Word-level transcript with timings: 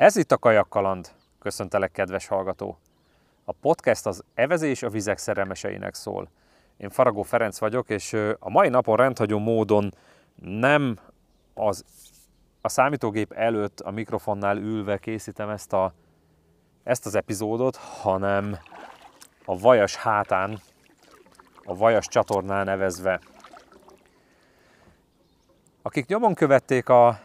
Ez 0.00 0.16
itt 0.16 0.32
a 0.32 0.38
Kajakkaland. 0.38 1.10
Köszöntelek, 1.38 1.92
kedves 1.92 2.26
hallgató. 2.26 2.78
A 3.44 3.52
podcast 3.52 4.06
az 4.06 4.24
evezés 4.34 4.82
a 4.82 4.88
vizek 4.88 5.18
szerelmeseinek 5.18 5.94
szól. 5.94 6.28
Én 6.76 6.90
Faragó 6.90 7.22
Ferenc 7.22 7.58
vagyok, 7.58 7.90
és 7.90 8.12
a 8.38 8.50
mai 8.50 8.68
napon 8.68 8.96
rendhagyó 8.96 9.38
módon 9.38 9.94
nem 10.42 10.98
az, 11.54 11.84
a 12.60 12.68
számítógép 12.68 13.32
előtt 13.32 13.80
a 13.80 13.90
mikrofonnál 13.90 14.56
ülve 14.56 14.98
készítem 14.98 15.48
ezt, 15.48 15.72
a, 15.72 15.92
ezt 16.82 17.06
az 17.06 17.14
epizódot, 17.14 17.76
hanem 17.76 18.58
a 19.44 19.58
Vajas 19.58 19.96
hátán, 19.96 20.60
a 21.64 21.74
Vajas 21.74 22.06
csatornán 22.06 22.64
nevezve. 22.64 23.20
Akik 25.82 26.06
nyomon 26.06 26.34
követték 26.34 26.88
a 26.88 27.20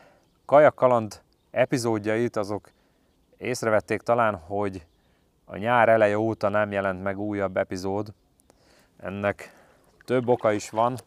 Kajakkaland 0.46 1.23
epizódjait, 1.55 2.35
azok 2.35 2.70
észrevették 3.45 4.02
talán, 4.02 4.35
hogy 4.35 4.85
a 5.45 5.58
nyár 5.58 5.90
eleje 5.90 6.20
óta 6.20 6.49
nem 6.49 6.72
jelent 6.72 7.04
meg 7.04 7.20
újabb 7.20 7.58
epizód. 7.58 8.13
Ennek 8.98 9.55
több 10.05 10.27
oka 10.27 10.52
is 10.52 10.70
van, 10.70 10.98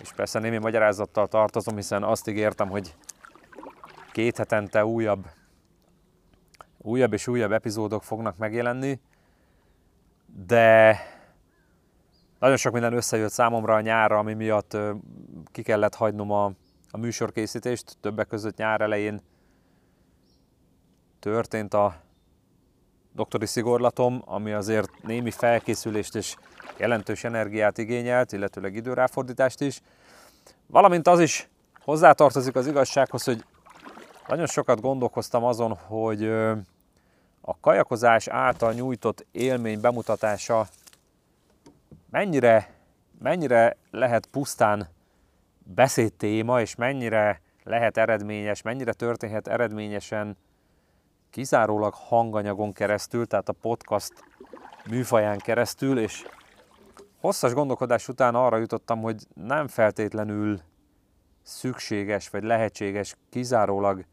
és 0.00 0.12
persze 0.12 0.38
némi 0.38 0.58
magyarázattal 0.58 1.28
tartozom, 1.28 1.74
hiszen 1.74 2.02
azt 2.02 2.28
ígértem, 2.28 2.68
hogy 2.68 2.94
két 4.12 4.36
hetente 4.36 4.84
újabb, 4.84 5.26
újabb 6.78 7.12
és 7.12 7.26
újabb 7.26 7.52
epizódok 7.52 8.02
fognak 8.02 8.36
megjelenni, 8.36 9.00
de 10.46 10.98
nagyon 12.38 12.56
sok 12.56 12.72
minden 12.72 12.92
összejött 12.92 13.30
számomra 13.30 13.74
a 13.74 13.80
nyárra, 13.80 14.18
ami 14.18 14.34
miatt 14.34 14.76
ki 15.44 15.62
kellett 15.62 15.94
hagynom 15.94 16.30
a, 16.30 16.44
a 16.90 16.96
műsorkészítést. 16.98 17.96
Többek 18.00 18.26
között 18.26 18.56
nyár 18.56 18.80
elején 18.80 19.20
történt 21.20 21.74
a 21.74 21.94
doktori 23.12 23.46
szigorlatom, 23.46 24.22
ami 24.24 24.52
azért 24.52 25.02
némi 25.02 25.30
felkészülést 25.30 26.14
és 26.14 26.36
jelentős 26.76 27.24
energiát 27.24 27.78
igényelt, 27.78 28.32
illetőleg 28.32 28.74
időráfordítást 28.74 29.60
is. 29.60 29.80
Valamint 30.66 31.06
az 31.06 31.20
is 31.20 31.48
hozzátartozik 31.80 32.54
az 32.56 32.66
igazsághoz, 32.66 33.24
hogy 33.24 33.44
nagyon 34.26 34.46
sokat 34.46 34.80
gondolkoztam 34.80 35.44
azon, 35.44 35.76
hogy 35.76 36.24
a 37.40 37.60
kajakozás 37.60 38.28
által 38.28 38.72
nyújtott 38.72 39.26
élmény 39.32 39.80
bemutatása 39.80 40.66
mennyire, 42.10 42.74
mennyire 43.18 43.76
lehet 43.90 44.26
pusztán 44.26 44.88
beszédtéma, 45.58 46.60
és 46.60 46.74
mennyire 46.74 47.40
lehet 47.64 47.96
eredményes, 47.96 48.62
mennyire 48.62 48.92
történhet 48.92 49.48
eredményesen 49.48 50.36
kizárólag 51.38 51.94
hanganyagon 51.94 52.72
keresztül, 52.72 53.26
tehát 53.26 53.48
a 53.48 53.52
podcast 53.52 54.12
műfaján 54.90 55.38
keresztül, 55.38 55.98
és 55.98 56.26
hosszas 57.20 57.52
gondolkodás 57.52 58.08
után 58.08 58.34
arra 58.34 58.56
jutottam, 58.56 59.00
hogy 59.00 59.26
nem 59.34 59.68
feltétlenül 59.68 60.60
szükséges 61.42 62.28
vagy 62.28 62.42
lehetséges 62.42 63.16
kizárólag, 63.30 64.04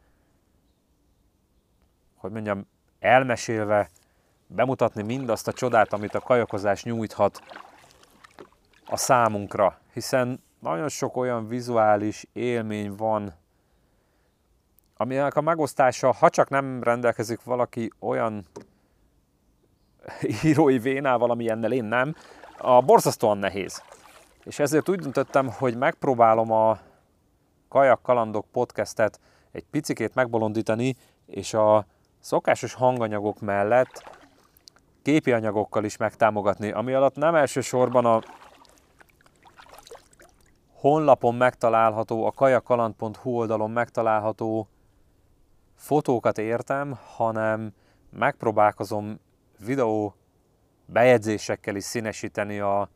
hogy 2.16 2.30
mondjam, 2.30 2.66
elmesélve 2.98 3.90
bemutatni 4.46 5.02
mindazt 5.02 5.48
a 5.48 5.52
csodát, 5.52 5.92
amit 5.92 6.14
a 6.14 6.20
kajakozás 6.20 6.84
nyújthat 6.84 7.40
a 8.84 8.96
számunkra, 8.96 9.78
hiszen 9.92 10.42
nagyon 10.60 10.88
sok 10.88 11.16
olyan 11.16 11.48
vizuális 11.48 12.26
élmény 12.32 12.94
van, 12.96 13.34
aminek 14.96 15.36
a 15.36 15.40
megosztása, 15.40 16.12
ha 16.12 16.30
csak 16.30 16.48
nem 16.48 16.82
rendelkezik 16.82 17.42
valaki 17.42 17.90
olyan 17.98 18.46
írói 20.44 20.78
vénával, 20.78 21.30
ami 21.30 21.50
ennel 21.50 21.72
én 21.72 21.84
nem, 21.84 22.14
a 22.58 22.80
borzasztóan 22.80 23.38
nehéz. 23.38 23.82
És 24.44 24.58
ezért 24.58 24.88
úgy 24.88 24.98
döntöttem, 24.98 25.50
hogy 25.50 25.76
megpróbálom 25.76 26.52
a 26.52 26.78
Kajak 27.68 28.02
Kalandok 28.02 28.46
podcastet 28.52 29.20
egy 29.52 29.64
picikét 29.70 30.14
megbolondítani, 30.14 30.96
és 31.26 31.54
a 31.54 31.86
szokásos 32.20 32.74
hanganyagok 32.74 33.40
mellett 33.40 34.14
képi 35.02 35.32
anyagokkal 35.32 35.84
is 35.84 35.96
megtámogatni, 35.96 36.70
ami 36.70 36.92
alatt 36.92 37.16
nem 37.16 37.34
elsősorban 37.34 38.04
a 38.04 38.20
honlapon 40.74 41.34
megtalálható, 41.34 42.26
a 42.26 42.30
kajakaland.hu 42.30 43.30
oldalon 43.30 43.70
megtalálható 43.70 44.68
fotókat 45.76 46.38
értem, 46.38 46.98
hanem 47.16 47.72
megpróbálkozom 48.10 49.20
videó 49.64 50.14
bejegyzésekkel 50.86 51.76
is 51.76 51.84
színesíteni 51.84 52.58
a, 52.58 52.88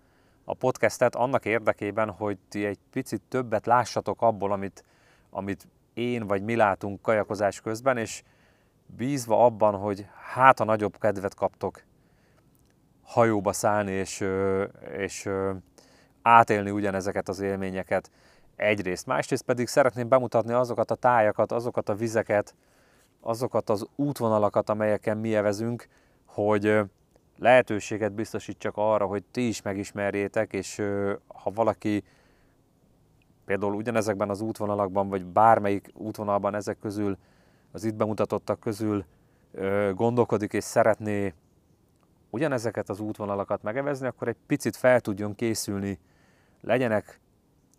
a 0.45 0.55
podcastet 0.55 1.15
annak 1.15 1.45
érdekében, 1.45 2.11
hogy 2.11 2.39
ti 2.49 2.65
egy 2.65 2.79
picit 2.91 3.23
többet 3.29 3.67
lássatok 3.67 4.23
abból, 4.23 4.53
amit, 4.53 4.85
amit 5.31 5.69
én 5.95 6.27
vagy 6.27 6.43
mi 6.43 6.57
látunk 6.57 7.03
kajakozás 7.03 7.61
közben, 7.61 7.97
és 7.97 8.23
bízva 8.87 9.45
abban, 9.45 9.75
hogy 9.75 10.07
hát 10.33 10.61
a 10.61 10.65
nagyobb 10.65 10.99
kedvet 10.99 11.35
kaptok 11.35 11.83
hajóba 13.03 13.53
szállni, 13.53 13.91
és, 13.91 14.25
és 14.97 15.29
átélni 16.23 16.71
ugyanezeket 16.71 17.29
az 17.29 17.41
élményeket 17.41 18.11
egyrészt. 18.61 19.07
Másrészt 19.07 19.43
pedig 19.43 19.67
szeretném 19.67 20.09
bemutatni 20.09 20.53
azokat 20.53 20.91
a 20.91 20.95
tájakat, 20.95 21.53
azokat 21.53 21.89
a 21.89 21.95
vizeket, 21.95 22.55
azokat 23.21 23.71
az 23.71 23.87
útvonalakat, 23.97 24.71
amelyeken 24.71 25.19
mi 25.19 25.35
evezünk, 25.35 25.87
hogy 26.27 26.81
lehetőséget 27.39 28.13
biztosítsak 28.13 28.73
arra, 28.77 29.07
hogy 29.07 29.25
ti 29.31 29.49
is 29.49 29.63
megismerjétek, 29.63 30.53
és 30.53 30.83
ha 31.27 31.51
valaki 31.51 32.05
például 33.45 33.75
ugyanezekben 33.75 34.31
az 34.31 34.41
útvonalakban, 34.41 35.09
vagy 35.09 35.25
bármelyik 35.25 35.91
útvonalban 35.95 36.55
ezek 36.55 36.79
közül, 36.79 37.19
az 37.73 37.85
itt 37.85 37.95
bemutatottak 37.95 38.61
közül 38.61 39.05
gondolkodik 39.95 40.53
és 40.53 40.65
szeretné 40.65 41.35
ugyanezeket 42.31 42.89
az 42.89 43.01
útvonalakat 43.01 43.63
megevezni, 43.63 44.07
akkor 44.07 44.29
egy 44.29 44.37
picit 44.47 44.77
fel 44.77 45.01
tudjon 45.01 45.35
készülni, 45.35 45.99
legyenek 46.61 47.21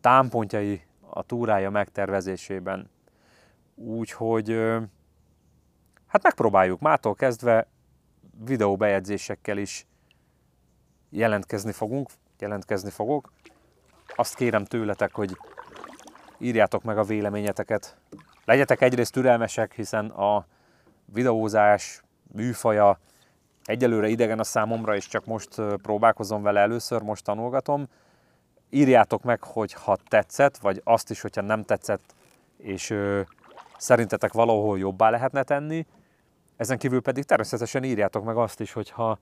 támpontjai 0.01 0.81
a 1.09 1.23
túrája 1.23 1.69
megtervezésében. 1.69 2.89
Úgyhogy 3.75 4.50
hát 6.07 6.23
megpróbáljuk. 6.23 6.79
Mától 6.79 7.16
kezdve 7.16 7.67
videóbejegyzésekkel 8.45 9.57
is 9.57 9.85
jelentkezni 11.09 11.72
fogunk, 11.72 12.09
jelentkezni 12.40 12.90
fogok. 12.90 13.31
Azt 14.16 14.35
kérem 14.35 14.66
tőletek, 14.66 15.13
hogy 15.13 15.38
írjátok 16.38 16.84
meg 16.84 16.97
a 16.97 17.03
véleményeteket. 17.03 17.97
Legyetek 18.45 18.81
egyrészt 18.81 19.13
türelmesek, 19.13 19.73
hiszen 19.73 20.09
a 20.09 20.45
videózás 21.06 22.03
műfaja 22.34 23.00
egyelőre 23.63 24.07
idegen 24.07 24.40
a 24.40 24.44
számomra, 24.44 24.95
és 24.95 25.07
csak 25.07 25.25
most 25.25 25.61
próbálkozom 25.81 26.41
vele 26.41 26.59
először, 26.59 27.01
most 27.01 27.23
tanulgatom. 27.23 27.88
Írjátok 28.74 29.24
meg, 29.24 29.44
hogy 29.44 29.74
ha 29.74 29.98
tetszett, 30.08 30.58
vagy 30.58 30.82
azt 30.84 31.09
is, 31.09 31.22
hogyha 31.22 31.42
nem 31.42 31.64
tetszett, 31.64 32.16
és 32.58 32.90
ö, 32.90 33.22
szerintetek 33.78 34.34
valahol 34.34 34.80
jobbá 34.80 35.09
lehetne 35.09 35.44
tenni. 35.44 35.86
Ezen 36.58 36.78
kívül 36.78 37.02
pedig 37.02 37.24
természetesen 37.24 37.84
írjátok 37.84 38.24
meg 38.24 38.38
azt 38.38 38.59
is, 38.59 38.74
hogyha 38.74 39.20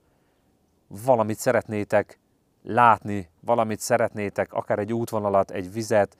valamit 0.88 1.38
szeretnétek 1.38 2.18
látni, 2.62 3.28
valamit 3.40 3.80
szeretnétek, 3.80 4.52
akár 4.52 4.78
egy 4.78 4.92
útvonalat, 4.92 5.50
egy 5.50 5.72
vizet, 5.72 6.16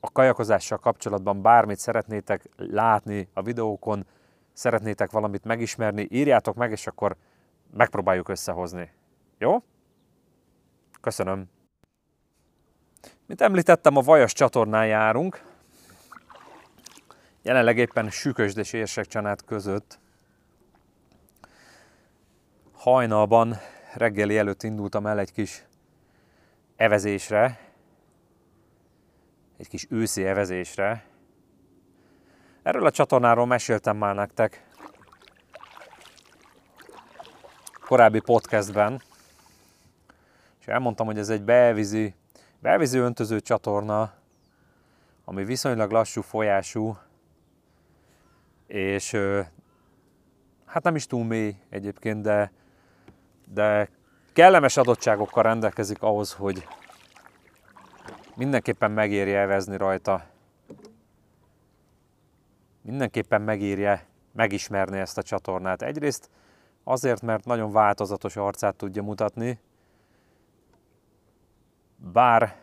a 0.00 0.10
kajakozással 0.12 0.78
kapcsolatban 0.78 1.42
bármit 1.42 1.78
szeretnétek 1.78 2.48
látni 2.56 3.28
a 3.32 3.42
videókon, 3.42 4.06
szeretnétek 4.52 5.10
valamit 5.10 5.44
megismerni, 5.44 6.06
írjátok 6.10 6.54
meg, 6.54 6.70
és 6.70 6.86
akkor 6.86 7.16
megpróbáljuk 7.70 8.28
összehozni. 8.28 8.90
Jó? 9.38 9.62
Köszönöm. 11.04 11.50
Mint 13.26 13.40
említettem, 13.40 13.96
a 13.96 14.00
Vajas 14.00 14.32
csatornán 14.32 14.86
járunk. 14.86 15.42
Jelenleg 17.42 17.78
éppen 17.78 18.10
Sükösd 18.10 18.58
és 18.58 18.72
Érsekcsanát 18.72 19.44
között. 19.44 19.98
Hajnalban 22.72 23.56
reggeli 23.94 24.38
előtt 24.38 24.62
indultam 24.62 25.06
el 25.06 25.18
egy 25.18 25.32
kis 25.32 25.64
evezésre, 26.76 27.58
egy 29.56 29.68
kis 29.68 29.86
őszi 29.90 30.24
evezésre. 30.24 31.04
Erről 32.62 32.86
a 32.86 32.90
csatornáról 32.90 33.46
meséltem 33.46 33.96
már 33.96 34.14
nektek 34.14 34.66
korábbi 37.80 38.20
podcastben, 38.20 39.02
és 40.64 40.70
elmondtam, 40.70 41.06
hogy 41.06 41.18
ez 41.18 41.28
egy 41.28 41.42
belvízi, 41.42 42.14
belvízi 42.58 42.98
öntöző 42.98 43.40
csatorna, 43.40 44.12
ami 45.24 45.44
viszonylag 45.44 45.90
lassú 45.90 46.20
folyású, 46.20 46.96
és 48.66 49.16
hát 50.64 50.82
nem 50.82 50.94
is 50.94 51.06
túl 51.06 51.24
mély 51.24 51.56
egyébként, 51.68 52.22
de, 52.22 52.52
de 53.52 53.88
kellemes 54.32 54.76
adottságokkal 54.76 55.42
rendelkezik 55.42 56.02
ahhoz, 56.02 56.32
hogy 56.32 56.66
mindenképpen 58.36 58.90
megérje 58.90 59.40
evezni 59.40 59.76
rajta. 59.76 60.26
Mindenképpen 62.82 63.42
megérje 63.42 64.06
megismerni 64.32 64.98
ezt 64.98 65.18
a 65.18 65.22
csatornát. 65.22 65.82
Egyrészt 65.82 66.30
azért, 66.84 67.22
mert 67.22 67.44
nagyon 67.44 67.72
változatos 67.72 68.36
arcát 68.36 68.76
tudja 68.76 69.02
mutatni, 69.02 69.58
bár 72.12 72.56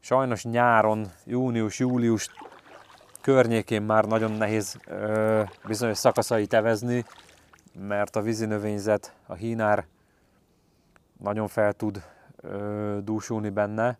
sajnos 0.00 0.44
nyáron, 0.44 1.06
június-július 1.24 2.30
környékén 3.20 3.82
már 3.82 4.04
nagyon 4.04 4.32
nehéz 4.32 4.78
ö, 4.86 5.42
bizonyos 5.66 5.98
szakaszait 5.98 6.52
evezni, 6.52 7.04
mert 7.74 8.16
a 8.16 8.20
vízinövényzet, 8.20 9.14
a 9.26 9.34
hínár 9.34 9.86
nagyon 11.18 11.48
fel 11.48 11.72
tud 11.72 12.02
ö, 12.36 12.98
dúsulni 13.04 13.48
benne. 13.48 13.98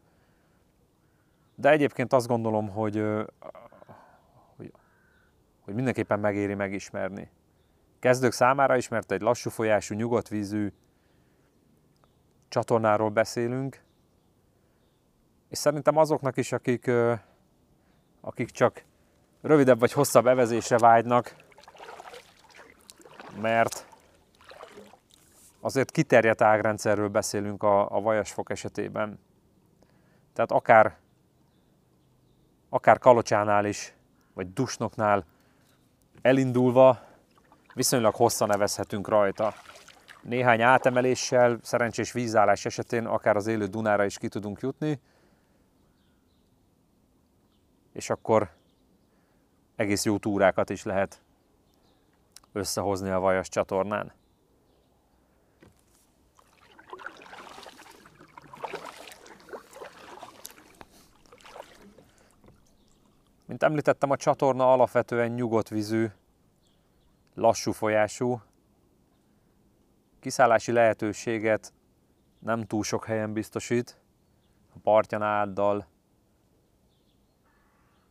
De 1.54 1.70
egyébként 1.70 2.12
azt 2.12 2.26
gondolom, 2.26 2.68
hogy, 2.68 2.96
ö, 2.96 3.22
hogy, 4.56 4.72
hogy 5.60 5.74
mindenképpen 5.74 6.20
megéri 6.20 6.54
megismerni. 6.54 7.30
Kezdők 7.98 8.32
számára 8.32 8.76
is, 8.76 8.88
mert 8.88 9.12
egy 9.12 9.20
lassú 9.20 9.50
folyású, 9.50 9.94
nyugodt 9.94 10.28
vízű 10.28 10.72
csatornáról 12.50 13.08
beszélünk, 13.10 13.82
és 15.48 15.58
szerintem 15.58 15.96
azoknak 15.96 16.36
is, 16.36 16.52
akik, 16.52 16.90
akik 18.20 18.50
csak 18.50 18.84
rövidebb 19.40 19.78
vagy 19.78 19.92
hosszabb 19.92 20.26
evezésre 20.26 20.78
vágynak, 20.78 21.34
mert 23.40 23.86
azért 25.60 25.90
kiterjedt 25.90 26.42
ágrendszerről 26.42 27.08
beszélünk 27.08 27.62
a, 27.62 27.96
a 27.96 28.00
vajasfok 28.00 28.50
esetében. 28.50 29.18
Tehát 30.32 30.50
akár, 30.50 30.96
akár 32.68 32.98
kalocsánál 32.98 33.64
is, 33.64 33.94
vagy 34.34 34.52
dusnoknál 34.52 35.24
elindulva 36.22 37.00
viszonylag 37.74 38.14
hosszan 38.14 38.48
nevezhetünk 38.48 39.08
rajta. 39.08 39.54
Néhány 40.22 40.62
átemeléssel, 40.62 41.58
szerencsés 41.62 42.12
vízállás 42.12 42.64
esetén 42.64 43.06
akár 43.06 43.36
az 43.36 43.46
élő 43.46 43.66
Dunára 43.66 44.04
is 44.04 44.18
ki 44.18 44.28
tudunk 44.28 44.60
jutni, 44.60 45.00
és 47.92 48.10
akkor 48.10 48.50
egész 49.76 50.04
jó 50.04 50.18
túrákat 50.18 50.70
is 50.70 50.82
lehet 50.82 51.22
összehozni 52.52 53.10
a 53.10 53.18
Vajas 53.18 53.48
csatornán. 53.48 54.12
Mint 63.46 63.62
említettem, 63.62 64.10
a 64.10 64.16
csatorna 64.16 64.72
alapvetően 64.72 65.30
nyugodt 65.30 65.68
vízű, 65.68 66.06
lassú 67.34 67.72
folyású. 67.72 68.40
Kiszállási 70.20 70.72
lehetőséget 70.72 71.72
nem 72.38 72.66
túl 72.66 72.82
sok 72.82 73.04
helyen 73.04 73.32
biztosít. 73.32 73.96
A 74.74 74.78
partján 74.82 75.22
áldal 75.22 75.86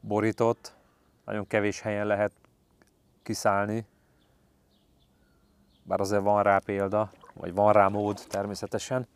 borított, 0.02 0.74
nagyon 1.26 1.48
kevés 1.48 1.82
helyen 1.82 2.08
lehet 2.08 2.32
kiszállni, 3.24 3.86
bár 5.84 6.00
azért 6.00 6.22
van 6.22 6.44
rá 6.44 6.60
példa, 6.60 7.12
vagy 7.34 7.54
van 7.54 7.74
rá 7.74 7.88
mód 7.88 8.26
természetesen. 8.28 9.08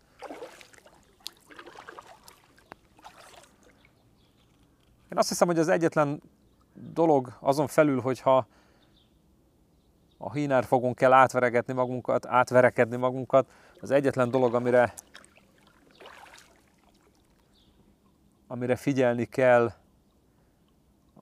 Én 5.12 5.18
azt 5.18 5.30
hiszem, 5.30 5.48
hogy 5.48 5.60
az 5.60 5.68
egyetlen 5.68 6.22
dolog 6.74 7.38
azon 7.40 7.68
felül, 7.68 8.02
hogyha 8.02 8.48
a 10.26 10.32
hínárfogon 10.34 10.94
kell 10.94 11.14
átveregetni 11.14 11.74
magunkat, 11.74 12.26
átverekedni 12.26 12.96
magunkat, 12.96 13.52
az 13.82 13.92
egyetlen 13.92 14.30
dolog, 14.30 14.56
amire 14.56 14.94
amire 18.48 18.76
figyelni 18.76 19.26
kell, 19.26 19.72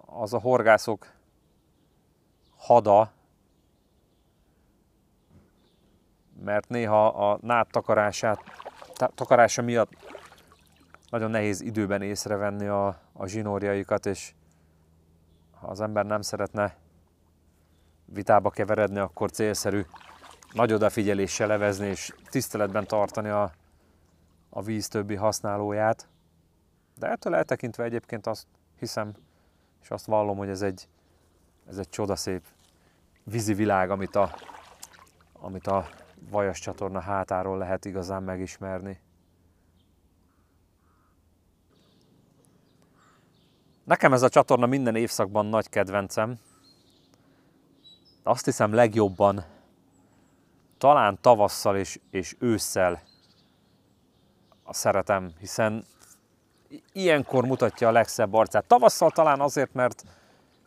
az 0.06 0.34
a 0.34 0.40
horgászok 0.40 1.08
hada, 2.58 3.12
mert 6.44 6.70
néha 6.70 7.08
a 7.08 7.38
nád 7.42 7.68
takarását, 7.68 8.40
takarása 9.16 9.62
miatt 9.62 9.92
nagyon 11.10 11.32
nehéz 11.32 11.62
időben 11.62 12.02
észrevenni 12.02 12.68
a, 12.68 12.88
a 13.14 13.28
zsinórjaikat, 13.28 14.06
és 14.06 14.34
ha 15.60 15.68
az 15.68 15.82
ember 15.82 16.06
nem 16.06 16.22
szeretne 16.22 16.81
vitába 18.14 18.50
keveredni, 18.50 19.00
akkor 19.00 19.32
célszerű 19.32 19.86
nagy 20.54 20.74
odafigyeléssel 20.74 21.48
levezni 21.48 21.88
és 21.88 22.14
tiszteletben 22.30 22.88
tartani 22.88 23.30
a, 23.30 23.52
a 24.50 24.62
víz 24.62 24.88
többi 24.88 25.16
használóját. 25.16 26.08
De 26.98 27.08
ettől 27.08 27.36
eltekintve 27.36 27.84
egyébként 27.84 28.28
azt 28.28 28.48
hiszem, 28.80 29.14
és 29.82 29.90
azt 29.90 30.06
vallom, 30.06 30.38
hogy 30.38 30.50
ez 30.50 30.62
egy, 30.62 30.88
ez 31.70 31.78
egy 31.78 31.90
csodaszép 31.90 32.44
vízi 33.24 33.54
világ, 33.54 33.90
amit 33.90 34.16
a, 34.16 34.36
amit 35.34 35.68
a 35.68 35.88
Vajas 36.30 36.60
csatorna 36.60 37.00
hátáról 37.00 37.58
lehet 37.58 37.86
igazán 37.86 38.24
megismerni. 38.24 39.00
Nekem 43.84 44.14
ez 44.14 44.22
a 44.22 44.30
csatorna 44.30 44.66
minden 44.66 44.96
évszakban 44.96 45.46
nagy 45.46 45.70
kedvencem. 45.70 46.40
Azt 48.24 48.46
hiszem 48.46 48.74
legjobban 48.74 49.46
talán 50.78 51.18
tavasszal 51.22 51.78
és, 51.78 52.00
és 52.10 52.36
ősszel 52.40 53.02
szeretem, 54.70 55.32
hiszen 55.40 55.86
ilyenkor 56.94 57.46
mutatja 57.46 57.88
a 57.88 57.92
legszebb 57.92 58.34
arcát. 58.34 58.66
Tavasszal 58.66 59.12
talán 59.12 59.40
azért, 59.40 59.74
mert, 59.74 60.04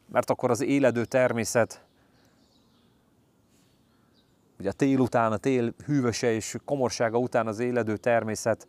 mert 0.07 0.31
akkor 0.31 0.50
az 0.50 0.61
éledő 0.61 1.05
természet, 1.05 1.85
ugye 4.59 4.69
a 4.69 4.73
tél 4.73 4.99
után, 4.99 5.33
a 5.33 5.37
tél 5.37 5.75
hűvöse 5.85 6.33
és 6.33 6.57
komorsága 6.64 7.19
után 7.19 7.47
az 7.47 7.59
éledő 7.59 7.97
természet 7.97 8.67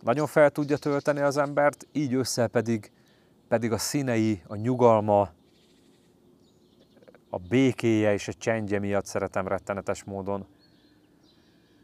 nagyon 0.00 0.26
fel 0.26 0.50
tudja 0.50 0.76
tölteni 0.76 1.20
az 1.20 1.36
embert, 1.36 1.86
így 1.92 2.14
össze 2.14 2.46
pedig, 2.46 2.92
pedig 3.48 3.72
a 3.72 3.78
színei, 3.78 4.42
a 4.46 4.54
nyugalma, 4.54 5.30
a 7.34 7.38
békéje 7.38 8.12
és 8.12 8.28
a 8.28 8.32
csendje 8.32 8.78
miatt 8.78 9.04
szeretem 9.04 9.48
rettenetes 9.48 10.04
módon. 10.04 10.46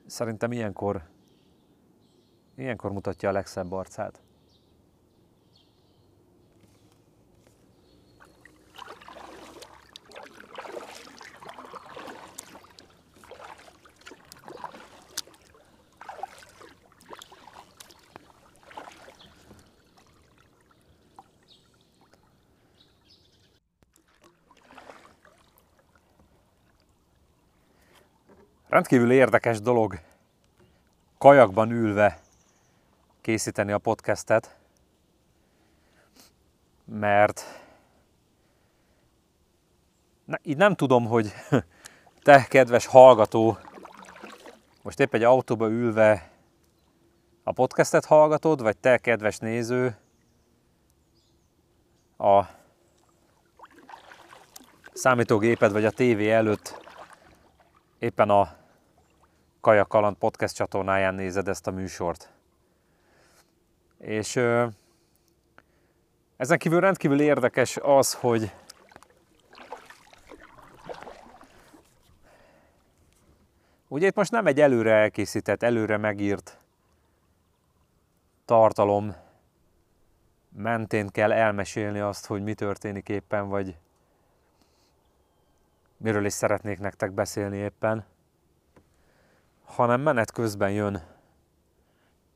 Szerintem 0.06 0.52
ilyenkor, 0.52 1.02
ilyenkor 2.56 2.92
mutatja 2.92 3.28
a 3.28 3.32
legszebb 3.32 3.72
arcát. 3.72 4.22
Rendkívül 28.70 29.12
érdekes 29.12 29.60
dolog 29.60 30.00
kajakban 31.18 31.70
ülve 31.70 32.20
készíteni 33.20 33.72
a 33.72 33.78
podcastet, 33.78 34.56
mert 36.84 37.44
ne, 40.24 40.36
így 40.42 40.56
nem 40.56 40.74
tudom, 40.74 41.06
hogy 41.06 41.32
te, 42.22 42.44
kedves 42.44 42.86
hallgató, 42.86 43.58
most 44.82 45.00
épp 45.00 45.14
egy 45.14 45.22
autóba 45.22 45.68
ülve 45.68 46.30
a 47.42 47.52
podcastet 47.52 48.04
hallgatod, 48.04 48.62
vagy 48.62 48.76
te, 48.76 48.98
kedves 48.98 49.38
néző, 49.38 49.96
a 52.18 52.42
számítógéped 54.92 55.72
vagy 55.72 55.84
a 55.84 55.90
tévé 55.90 56.30
előtt 56.30 56.80
éppen 57.98 58.30
a 58.30 58.58
Kaja 59.60 59.84
Kajakaland 59.84 60.16
podcast 60.16 60.54
csatornáján 60.54 61.14
nézed 61.14 61.48
ezt 61.48 61.66
a 61.66 61.70
műsort. 61.70 62.32
És 63.98 64.36
ö, 64.36 64.66
ezen 66.36 66.58
kívül 66.58 66.80
rendkívül 66.80 67.20
érdekes 67.20 67.78
az, 67.82 68.14
hogy 68.14 68.52
Ugye 73.88 74.06
itt 74.06 74.14
most 74.14 74.30
nem 74.30 74.46
egy 74.46 74.60
előre 74.60 74.92
elkészített, 74.92 75.62
előre 75.62 75.96
megírt 75.96 76.58
tartalom 78.44 79.14
mentén 80.56 81.08
kell 81.08 81.32
elmesélni 81.32 81.98
azt, 81.98 82.26
hogy 82.26 82.42
mi 82.42 82.54
történik 82.54 83.08
éppen, 83.08 83.48
vagy 83.48 83.76
miről 85.96 86.24
is 86.24 86.32
szeretnék 86.32 86.78
nektek 86.78 87.12
beszélni 87.12 87.56
éppen 87.56 88.04
hanem 89.70 90.00
menet 90.00 90.32
közben 90.32 90.70
jön, 90.70 91.02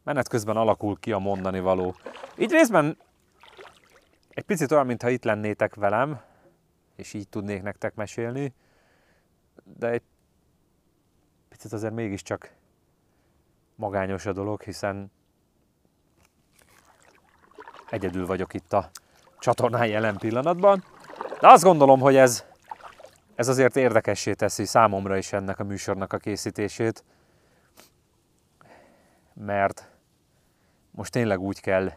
menet 0.02 0.28
közben 0.28 0.56
alakul 0.56 0.96
ki 1.00 1.12
a 1.12 1.18
mondani 1.18 1.60
való. 1.60 1.94
Így 2.36 2.50
részben 2.50 2.98
egy 4.30 4.44
picit 4.44 4.72
olyan, 4.72 4.86
mintha 4.86 5.08
itt 5.08 5.24
lennétek 5.24 5.74
velem, 5.74 6.20
és 6.96 7.12
így 7.12 7.28
tudnék 7.28 7.62
nektek 7.62 7.94
mesélni, 7.94 8.54
de 9.78 9.88
egy 9.88 10.02
picit 11.48 11.72
azért 11.72 11.94
mégiscsak 11.94 12.52
magányos 13.74 14.26
a 14.26 14.32
dolog, 14.32 14.62
hiszen 14.62 15.12
egyedül 17.90 18.26
vagyok 18.26 18.54
itt 18.54 18.72
a 18.72 18.90
csatornán 19.38 19.86
jelen 19.86 20.16
pillanatban. 20.16 20.84
De 21.40 21.48
azt 21.48 21.62
gondolom, 21.62 22.00
hogy 22.00 22.16
ez, 22.16 22.44
ez 23.34 23.48
azért 23.48 23.76
érdekessé 23.76 24.32
teszi 24.32 24.64
számomra 24.64 25.16
is 25.16 25.32
ennek 25.32 25.58
a 25.58 25.64
műsornak 25.64 26.12
a 26.12 26.18
készítését, 26.18 27.04
mert 29.34 29.90
most 30.90 31.12
tényleg 31.12 31.40
úgy 31.40 31.60
kell 31.60 31.92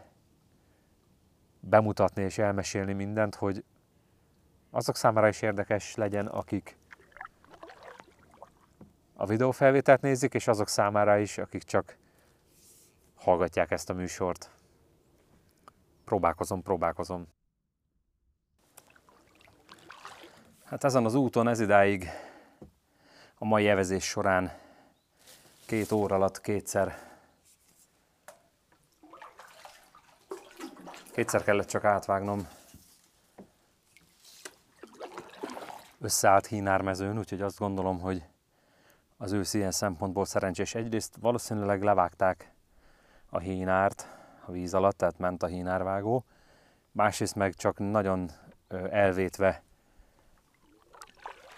bemutatni 1.60 2.22
és 2.22 2.38
elmesélni 2.38 2.92
mindent, 2.92 3.34
hogy 3.34 3.64
azok 4.70 4.96
számára 4.96 5.28
is 5.28 5.42
érdekes 5.42 5.94
legyen, 5.94 6.26
akik 6.26 6.76
a 9.14 9.26
videófelvételt 9.26 10.00
nézik, 10.00 10.34
és 10.34 10.48
azok 10.48 10.68
számára 10.68 11.18
is, 11.18 11.38
akik 11.38 11.62
csak 11.62 11.96
hallgatják 13.16 13.70
ezt 13.70 13.90
a 13.90 13.94
műsort. 13.94 14.50
Próbálkozom, 16.04 16.62
próbálkozom. 16.62 17.26
Hát 20.64 20.84
ezen 20.84 21.04
az 21.04 21.14
úton 21.14 21.48
ez 21.48 21.60
idáig 21.60 22.08
a 23.34 23.44
mai 23.44 23.68
evezés 23.68 24.04
során 24.04 24.52
két 25.66 25.92
óra 25.92 26.14
alatt 26.14 26.40
kétszer 26.40 27.07
kétszer 31.18 31.42
kellett 31.42 31.66
csak 31.66 31.84
átvágnom 31.84 32.48
összeállt 36.00 36.46
hínármezőn, 36.46 37.18
úgyhogy 37.18 37.42
azt 37.42 37.58
gondolom, 37.58 38.00
hogy 38.00 38.24
az 39.16 39.32
ősz 39.32 39.54
ilyen 39.54 39.70
szempontból 39.70 40.24
szerencsés. 40.24 40.74
Egyrészt 40.74 41.16
valószínűleg 41.20 41.82
levágták 41.82 42.52
a 43.30 43.38
hínárt 43.38 44.08
a 44.46 44.50
víz 44.50 44.74
alatt, 44.74 44.96
tehát 44.96 45.18
ment 45.18 45.42
a 45.42 45.46
hínárvágó. 45.46 46.24
Másrészt 46.90 47.34
meg 47.34 47.54
csak 47.54 47.78
nagyon 47.78 48.30
elvétve 48.90 49.62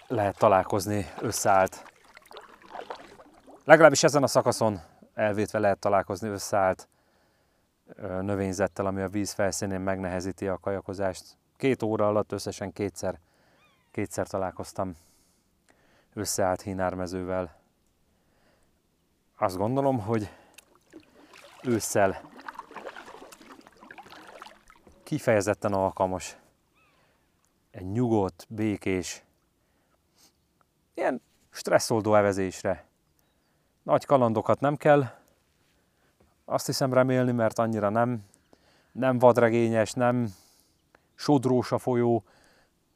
lehet 0.07 0.37
találkozni 0.37 1.05
összeállt. 1.19 1.91
Legalábbis 3.63 4.03
ezen 4.03 4.23
a 4.23 4.27
szakaszon 4.27 4.79
elvétve 5.13 5.59
lehet 5.59 5.79
találkozni 5.79 6.29
összeállt 6.29 6.87
növényzettel, 7.99 8.85
ami 8.85 9.01
a 9.01 9.09
víz 9.09 9.31
felszínén 9.31 9.79
megnehezíti 9.79 10.47
a 10.47 10.57
kajakozást. 10.57 11.37
Két 11.57 11.83
óra 11.83 12.07
alatt 12.07 12.31
összesen 12.31 12.73
kétszer, 12.73 13.19
kétszer 13.91 14.27
találkoztam 14.27 14.95
összeállt 16.13 16.61
hínármezővel. 16.61 17.59
Azt 19.37 19.57
gondolom, 19.57 19.99
hogy 19.99 20.29
ősszel 21.63 22.21
kifejezetten 25.03 25.73
alkalmas 25.73 26.37
egy 27.71 27.91
nyugodt, 27.91 28.45
békés, 28.49 29.23
ilyen 30.93 31.21
stresszoldó 31.49 32.15
evezésre. 32.15 32.85
Nagy 33.83 34.05
kalandokat 34.05 34.59
nem 34.59 34.75
kell, 34.75 35.20
azt 36.51 36.65
hiszem 36.65 36.93
remélni, 36.93 37.31
mert 37.31 37.59
annyira 37.59 37.89
nem, 37.89 38.23
nem 38.91 39.19
vadregényes, 39.19 39.91
nem 39.91 40.33
sodrós 41.15 41.71
a 41.71 41.77
folyó, 41.77 42.23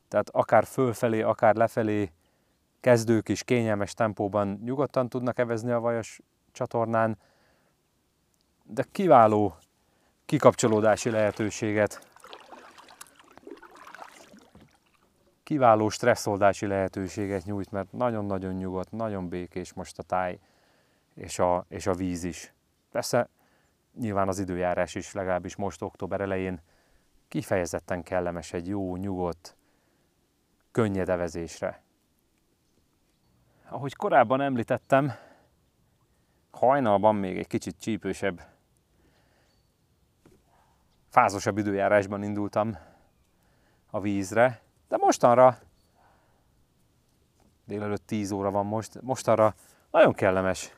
tehát 0.07 0.29
akár 0.29 0.65
fölfelé, 0.65 1.21
akár 1.21 1.55
lefelé 1.55 2.11
kezdők 2.79 3.29
is 3.29 3.43
kényelmes 3.43 3.93
tempóban 3.93 4.61
nyugodtan 4.63 5.09
tudnak 5.09 5.39
evezni 5.39 5.71
a 5.71 5.79
vajas 5.79 6.21
csatornán, 6.51 7.17
de 8.63 8.85
kiváló 8.91 9.55
kikapcsolódási 10.25 11.09
lehetőséget, 11.09 12.07
kiváló 15.43 15.89
stresszoldási 15.89 16.65
lehetőséget 16.65 17.45
nyújt, 17.45 17.71
mert 17.71 17.91
nagyon-nagyon 17.91 18.53
nyugodt, 18.53 18.91
nagyon 18.91 19.29
békés 19.29 19.73
most 19.73 19.99
a 19.99 20.03
táj 20.03 20.39
és 21.13 21.39
a, 21.39 21.65
és 21.69 21.87
a 21.87 21.93
víz 21.93 22.23
is. 22.23 22.53
Persze 22.91 23.29
nyilván 23.99 24.27
az 24.27 24.39
időjárás 24.39 24.95
is, 24.95 25.13
legalábbis 25.13 25.55
most 25.55 25.81
október 25.81 26.21
elején 26.21 26.61
kifejezetten 27.27 28.03
kellemes 28.03 28.53
egy 28.53 28.67
jó, 28.67 28.95
nyugodt, 28.95 29.57
könnyed 30.71 31.09
evezésre. 31.09 31.83
Ahogy 33.69 33.95
korábban 33.95 34.41
említettem, 34.41 35.13
hajnalban 36.51 37.15
még 37.15 37.37
egy 37.37 37.47
kicsit 37.47 37.79
csípősebb, 37.79 38.41
fázosabb 41.09 41.57
időjárásban 41.57 42.23
indultam 42.23 42.77
a 43.89 43.99
vízre, 43.99 44.61
de 44.87 44.97
mostanra, 44.97 45.57
délelőtt 47.65 48.05
10 48.05 48.31
óra 48.31 48.51
van 48.51 48.65
most, 48.65 49.01
mostanra 49.01 49.55
nagyon 49.91 50.13
kellemes, 50.13 50.73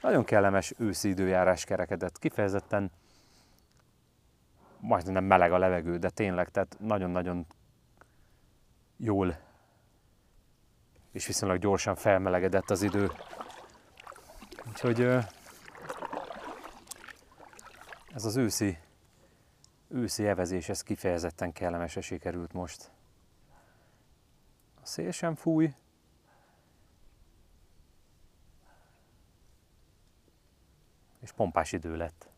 nagyon 0.00 0.24
kellemes 0.24 0.74
őszi 0.78 1.08
időjárás 1.08 1.64
kerekedett. 1.64 2.18
Kifejezetten 2.18 2.90
majdnem 4.80 5.12
nem 5.12 5.24
meleg 5.24 5.52
a 5.52 5.58
levegő, 5.58 5.98
de 5.98 6.10
tényleg, 6.10 6.48
tehát 6.48 6.76
nagyon-nagyon 6.78 7.46
jól 8.96 9.38
és 11.12 11.26
viszonylag 11.26 11.58
gyorsan 11.58 11.94
felmelegedett 11.94 12.70
az 12.70 12.82
idő. 12.82 13.10
Úgyhogy 14.68 15.00
ez 18.14 18.24
az 18.24 18.36
őszi, 18.36 18.78
őszi 19.88 20.26
evezés, 20.26 20.68
ez 20.68 20.82
kifejezetten 20.82 21.52
kellemesen 21.52 22.02
sikerült 22.02 22.52
most. 22.52 22.90
A 24.82 24.86
szél 24.86 25.10
sem 25.10 25.34
fúj, 25.34 25.74
és 31.26 31.32
pompás 31.32 31.72
idő 31.72 31.96
lett. 31.96 32.28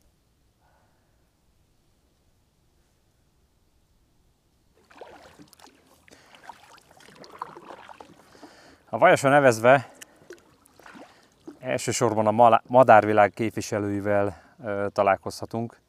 A 8.88 8.98
vajason 8.98 9.30
nevezve 9.30 9.92
elsősorban 11.58 12.26
a 12.26 12.60
madárvilág 12.66 13.30
képviselőivel 13.30 14.56
találkozhatunk. 14.92 15.80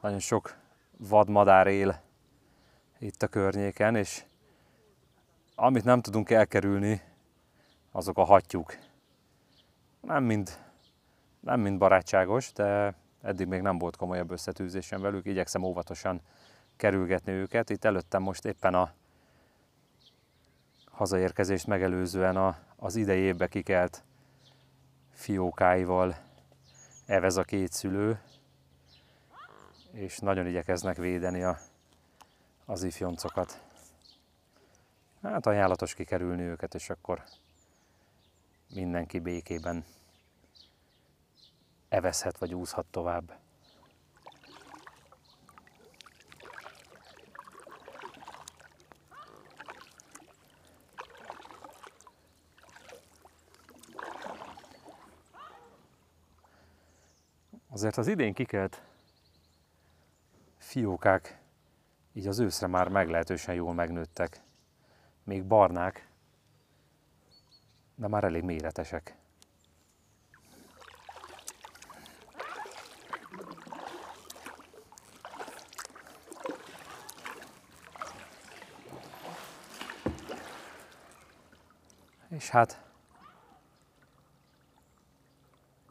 Nagyon 0.00 0.18
sok 0.18 0.56
vadmadár 0.96 1.66
él 1.66 2.02
itt 2.98 3.22
a 3.22 3.28
környéken, 3.28 3.96
és 3.96 4.24
amit 5.54 5.84
nem 5.84 6.00
tudunk 6.00 6.30
elkerülni, 6.30 7.02
azok 7.92 8.18
a 8.18 8.24
hattyúk. 8.24 8.78
Nem 10.00 10.24
mind, 10.24 10.65
nem 11.46 11.60
mind 11.60 11.78
barátságos, 11.78 12.52
de 12.52 12.94
eddig 13.22 13.46
még 13.46 13.60
nem 13.60 13.78
volt 13.78 13.96
komolyabb 13.96 14.30
összetűzésem 14.30 15.00
velük, 15.00 15.26
igyekszem 15.26 15.62
óvatosan 15.62 16.20
kerülgetni 16.76 17.32
őket. 17.32 17.70
Itt 17.70 17.84
előttem 17.84 18.22
most 18.22 18.44
éppen 18.44 18.74
a 18.74 18.92
hazaérkezést 20.90 21.66
megelőzően 21.66 22.36
a, 22.36 22.58
az 22.76 22.96
idejébe 22.96 23.46
kikelt 23.46 24.04
fiókáival 25.12 26.16
evez 27.06 27.36
a 27.36 27.42
két 27.42 27.72
szülő, 27.72 28.20
és 29.92 30.18
nagyon 30.18 30.46
igyekeznek 30.46 30.96
védeni 30.96 31.42
a, 31.42 31.58
az 32.64 32.82
ifjoncokat. 32.82 33.60
Hát 35.22 35.46
ajánlatos 35.46 35.94
kikerülni 35.94 36.42
őket, 36.42 36.74
és 36.74 36.90
akkor 36.90 37.22
mindenki 38.74 39.18
békében 39.18 39.84
evezhet 41.88 42.38
vagy 42.38 42.54
úszhat 42.54 42.86
tovább. 42.90 43.38
Azért 57.68 57.96
az 57.96 58.06
idén 58.06 58.34
kikelt 58.34 58.82
fiókák 60.58 61.40
így 62.12 62.26
az 62.26 62.38
őszre 62.38 62.66
már 62.66 62.88
meglehetősen 62.88 63.54
jól 63.54 63.74
megnőttek. 63.74 64.40
Még 65.24 65.44
barnák, 65.44 66.08
de 67.94 68.08
már 68.08 68.24
elég 68.24 68.42
méretesek. 68.42 69.16
És 82.36 82.48
hát 82.48 82.80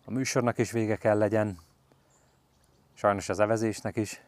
a 0.05 0.11
műsornak 0.11 0.57
is 0.57 0.71
vége 0.71 0.95
kell 0.95 1.17
legyen, 1.17 1.59
sajnos 2.93 3.29
az 3.29 3.39
evezésnek 3.39 3.95
is. 3.95 4.21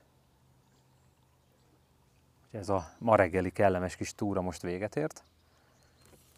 Ez 2.51 2.69
a 2.69 2.89
ma 2.97 3.15
reggeli 3.15 3.51
kellemes 3.51 3.95
kis 3.95 4.15
túra 4.15 4.41
most 4.41 4.62
véget 4.62 4.95
ért. 4.95 5.24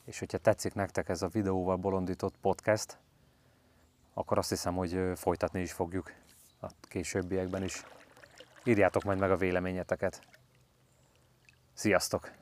És 0.05 0.19
hogyha 0.19 0.37
tetszik 0.37 0.73
nektek 0.73 1.09
ez 1.09 1.21
a 1.21 1.27
videóval 1.27 1.75
bolondított 1.75 2.35
podcast, 2.41 2.97
akkor 4.13 4.37
azt 4.37 4.49
hiszem, 4.49 4.75
hogy 4.75 5.11
folytatni 5.15 5.61
is 5.61 5.71
fogjuk 5.71 6.13
a 6.61 6.67
későbbiekben 6.81 7.63
is. 7.63 7.83
Írjátok 8.63 9.03
majd 9.03 9.19
meg 9.19 9.31
a 9.31 9.37
véleményeteket. 9.37 10.21
Sziasztok! 11.73 12.38